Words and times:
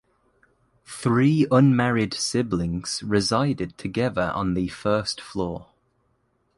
Three 0.87 1.45
unmarried 1.51 2.15
siblings 2.15 3.03
resided 3.03 3.77
together 3.77 4.31
on 4.33 4.55
the 4.55 4.67
first 4.69 5.21
floor. 5.21 5.67